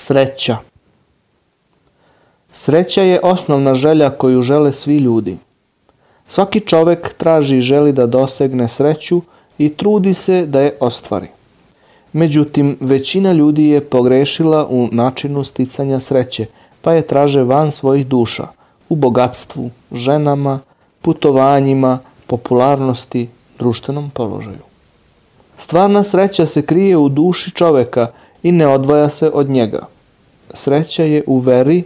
Sreća 0.00 0.56
Sreća 2.52 3.02
je 3.02 3.20
osnovna 3.22 3.74
želja 3.74 4.10
koju 4.10 4.42
žele 4.42 4.72
svi 4.72 4.96
ljudi. 4.96 5.38
Svaki 6.28 6.60
čovek 6.60 7.14
traži 7.14 7.58
i 7.58 7.62
želi 7.62 7.92
da 7.92 8.06
dosegne 8.06 8.68
sreću 8.68 9.22
i 9.58 9.68
trudi 9.68 10.14
se 10.14 10.46
da 10.46 10.60
je 10.60 10.76
ostvari. 10.80 11.26
Međutim, 12.12 12.76
većina 12.80 13.32
ljudi 13.32 13.68
je 13.68 13.80
pogrešila 13.80 14.66
u 14.70 14.88
načinu 14.92 15.44
sticanja 15.44 16.00
sreće, 16.00 16.46
pa 16.82 16.92
je 16.92 17.02
traže 17.02 17.42
van 17.42 17.72
svojih 17.72 18.06
duša, 18.06 18.46
u 18.88 18.96
bogatstvu, 18.96 19.70
ženama, 19.92 20.60
putovanjima, 21.02 21.98
popularnosti, 22.26 23.28
društvenom 23.58 24.10
položaju. 24.10 24.62
Stvarna 25.56 26.02
sreća 26.02 26.46
se 26.46 26.62
krije 26.62 26.96
u 26.96 27.08
duši 27.08 27.50
čoveka 27.50 28.06
i 28.48 28.52
ne 28.52 28.66
odvaja 28.66 29.10
se 29.10 29.30
od 29.34 29.48
njega. 29.50 29.86
Sreća 30.54 31.04
je 31.04 31.24
u 31.26 31.38
veri, 31.38 31.82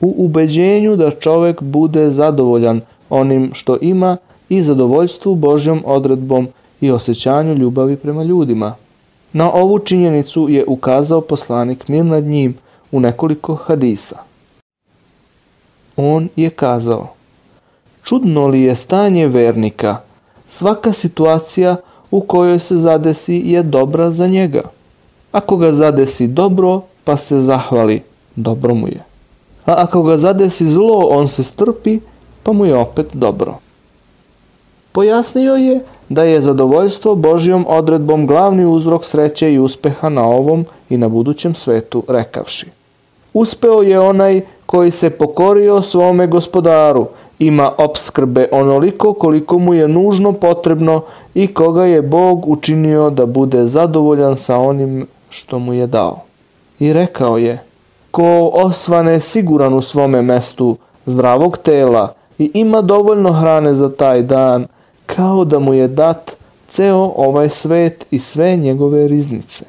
u 0.00 0.14
ubeđenju 0.24 0.96
da 0.96 1.10
čovek 1.10 1.62
bude 1.62 2.10
zadovoljan 2.10 2.80
onim 3.10 3.50
što 3.54 3.76
ima 3.80 4.16
i 4.48 4.62
zadovoljstvu 4.62 5.34
Božjom 5.34 5.82
odredbom 5.86 6.48
i 6.80 6.90
osjećanju 6.90 7.54
ljubavi 7.54 7.96
prema 7.96 8.22
ljudima. 8.22 8.74
Na 9.32 9.52
ovu 9.52 9.78
činjenicu 9.78 10.46
je 10.48 10.64
ukazao 10.66 11.20
poslanik 11.20 11.88
mir 11.88 12.04
nad 12.04 12.24
njim 12.24 12.56
u 12.92 13.00
nekoliko 13.00 13.54
hadisa. 13.54 14.16
On 15.96 16.28
je 16.36 16.50
kazao, 16.50 17.12
čudno 18.04 18.46
li 18.46 18.62
je 18.62 18.76
stanje 18.76 19.26
vernika, 19.26 19.96
svaka 20.46 20.92
situacija 20.92 21.76
u 22.10 22.20
kojoj 22.20 22.58
se 22.58 22.76
zadesi 22.76 23.42
je 23.44 23.62
dobra 23.62 24.10
za 24.10 24.26
njega. 24.26 24.77
Ako 25.32 25.56
ga 25.56 25.72
zadesi 25.72 26.26
dobro, 26.26 26.80
pa 27.04 27.16
se 27.16 27.40
zahvali, 27.40 28.02
dobro 28.36 28.74
mu 28.74 28.88
je. 28.88 29.04
A 29.66 29.74
ako 29.76 30.02
ga 30.02 30.16
zadesi 30.16 30.66
zlo, 30.66 31.08
on 31.10 31.28
se 31.28 31.42
strpi, 31.42 32.00
pa 32.42 32.52
mu 32.52 32.66
je 32.66 32.76
opet 32.76 33.06
dobro. 33.12 33.54
Pojasnio 34.92 35.54
je 35.54 35.80
da 36.08 36.22
je 36.22 36.42
zadovoljstvo 36.42 37.14
Božjom 37.14 37.66
odredbom 37.68 38.26
glavni 38.26 38.66
uzrok 38.66 39.04
sreće 39.04 39.52
i 39.52 39.58
uspeha 39.58 40.08
na 40.08 40.24
ovom 40.24 40.64
i 40.90 40.96
na 40.96 41.08
budućem 41.08 41.54
svetu, 41.54 42.04
rekavši. 42.08 42.66
Uspeo 43.34 43.82
je 43.82 44.00
onaj 44.00 44.40
koji 44.66 44.90
se 44.90 45.10
pokorio 45.10 45.82
svome 45.82 46.26
gospodaru, 46.26 47.06
ima 47.38 47.72
obskrbe 47.78 48.48
onoliko 48.52 49.12
koliko 49.12 49.58
mu 49.58 49.74
je 49.74 49.88
nužno 49.88 50.32
potrebno 50.32 51.02
i 51.34 51.46
koga 51.54 51.84
je 51.84 52.02
Bog 52.02 52.48
učinio 52.48 53.10
da 53.10 53.26
bude 53.26 53.66
zadovoljan 53.66 54.36
sa 54.36 54.58
onim 54.58 55.06
što 55.30 55.58
mu 55.58 55.74
je 55.74 55.86
dao. 55.86 56.20
I 56.78 56.92
rekao 56.92 57.38
je, 57.38 57.62
ko 58.10 58.50
osvane 58.52 59.20
siguran 59.20 59.74
u 59.74 59.82
svome 59.82 60.22
mestu, 60.22 60.76
zdravog 61.06 61.58
tela 61.58 62.14
i 62.38 62.50
ima 62.54 62.82
dovoljno 62.82 63.32
hrane 63.32 63.74
za 63.74 63.92
taj 63.92 64.22
dan, 64.22 64.66
kao 65.06 65.44
da 65.44 65.58
mu 65.58 65.74
je 65.74 65.88
dat 65.88 66.36
ceo 66.68 67.12
ovaj 67.16 67.48
svet 67.48 68.06
i 68.10 68.18
sve 68.18 68.56
njegove 68.56 69.08
riznice. 69.08 69.64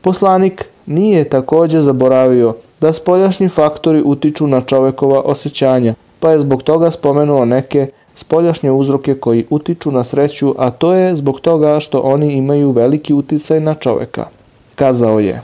Poslanik 0.00 0.64
nije 0.86 1.28
takođe 1.28 1.80
zaboravio 1.80 2.54
da 2.80 2.92
spoljašnji 2.92 3.48
faktori 3.48 4.02
utiču 4.04 4.46
na 4.46 4.60
čovekova 4.60 5.20
osjećanja, 5.20 5.94
pa 6.20 6.30
je 6.30 6.38
zbog 6.38 6.62
toga 6.62 6.90
spomenuo 6.90 7.44
neke 7.44 7.90
spoljašnje 8.18 8.70
uzroke 8.70 9.14
koji 9.14 9.46
utiču 9.50 9.90
na 9.90 10.04
sreću, 10.04 10.54
a 10.58 10.70
to 10.70 10.94
je 10.94 11.16
zbog 11.16 11.40
toga 11.40 11.80
što 11.80 12.00
oni 12.00 12.32
imaju 12.32 12.70
veliki 12.70 13.14
uticaj 13.14 13.60
na 13.60 13.74
čoveka. 13.74 14.26
Kazao 14.74 15.20
je, 15.20 15.42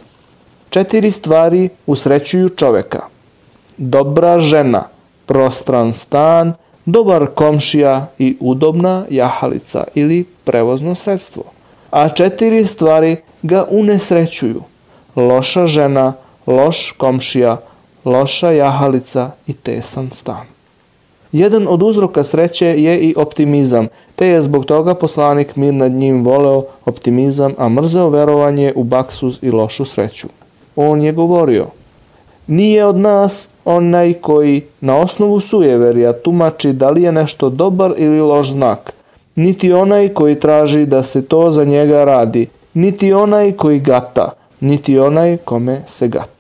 četiri 0.71 1.11
stvari 1.11 1.69
usrećuju 1.87 2.49
čoveka. 2.49 3.01
Dobra 3.77 4.39
žena, 4.39 4.83
prostran 5.27 5.93
stan, 5.93 6.55
dobar 6.85 7.27
komšija 7.35 8.07
i 8.19 8.37
udobna 8.41 9.05
jahalica 9.11 9.85
ili 9.95 10.25
prevozno 10.45 10.95
sredstvo. 10.95 11.43
A 11.91 12.09
četiri 12.09 12.67
stvari 12.67 13.17
ga 13.43 13.67
unesrećuju. 13.71 14.63
Loša 15.17 15.67
žena, 15.67 16.13
loš 16.47 16.95
komšija, 16.99 17.61
loša 18.05 18.51
jahalica 18.51 19.31
i 19.47 19.53
tesan 19.53 20.11
stan. 20.11 20.54
Jedan 21.35 21.67
od 21.69 21.83
uzroka 21.83 22.25
sreće 22.25 22.67
je 22.67 22.99
i 22.99 23.15
optimizam, 23.17 23.87
te 24.17 24.27
je 24.27 24.43
zbog 24.43 24.65
toga 24.65 24.95
poslanik 24.95 25.57
mir 25.57 25.75
nad 25.75 25.93
njim 25.93 26.25
voleo 26.25 26.65
optimizam, 26.87 27.53
a 27.59 27.69
mrzeo 27.69 28.09
verovanje 28.09 28.73
u 28.77 28.85
baksuz 28.85 29.39
i 29.43 29.51
lošu 29.51 29.85
sreću. 29.85 30.29
On 30.77 31.03
je 31.03 31.13
govorio, 31.13 31.67
nije 32.47 32.85
od 32.87 32.97
nas 32.97 33.49
onaj 33.65 34.13
koji 34.13 34.63
na 34.81 34.97
osnovu 34.97 35.41
sujeverja 35.41 36.13
tumači 36.13 36.73
da 36.73 36.91
li 36.91 37.03
je 37.03 37.13
nešto 37.13 37.51
dobar 37.51 37.95
ili 37.97 38.21
loš 38.21 38.51
znak, 38.51 38.93
niti 39.35 39.73
onaj 39.73 40.09
koji 40.09 40.41
traži 40.41 40.87
da 40.87 41.03
se 41.03 41.25
to 41.25 41.51
za 41.51 41.65
njega 41.65 42.05
radi, 42.05 42.47
niti 42.75 43.13
onaj 43.13 43.53
koji 43.53 43.81
gata, 43.81 44.31
niti 44.61 44.99
onaj 44.99 45.37
kome 45.37 45.83
se 45.87 46.09
gata. 46.09 46.34